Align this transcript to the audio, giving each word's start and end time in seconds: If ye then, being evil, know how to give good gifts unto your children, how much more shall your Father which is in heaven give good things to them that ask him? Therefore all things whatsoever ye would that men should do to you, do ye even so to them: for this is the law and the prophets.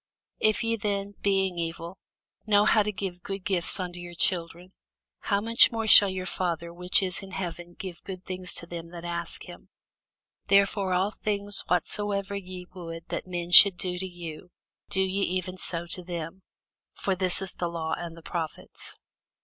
If 0.39 0.63
ye 0.63 0.77
then, 0.77 1.13
being 1.21 1.59
evil, 1.59 1.99
know 2.47 2.65
how 2.65 2.81
to 2.81 2.91
give 2.91 3.21
good 3.21 3.43
gifts 3.45 3.79
unto 3.79 3.99
your 3.99 4.15
children, 4.15 4.71
how 5.19 5.39
much 5.39 5.71
more 5.71 5.85
shall 5.85 6.09
your 6.09 6.25
Father 6.25 6.73
which 6.73 7.03
is 7.03 7.21
in 7.21 7.29
heaven 7.29 7.75
give 7.77 8.03
good 8.03 8.25
things 8.25 8.55
to 8.55 8.65
them 8.65 8.89
that 8.89 9.05
ask 9.05 9.43
him? 9.43 9.69
Therefore 10.47 10.93
all 10.95 11.11
things 11.11 11.59
whatsoever 11.67 12.35
ye 12.35 12.65
would 12.73 13.09
that 13.09 13.27
men 13.27 13.51
should 13.51 13.77
do 13.77 13.99
to 13.99 14.07
you, 14.07 14.49
do 14.89 15.03
ye 15.03 15.21
even 15.21 15.55
so 15.57 15.85
to 15.85 16.03
them: 16.03 16.41
for 16.95 17.13
this 17.13 17.39
is 17.39 17.53
the 17.53 17.69
law 17.69 17.93
and 17.95 18.17
the 18.17 18.23
prophets. 18.23 18.95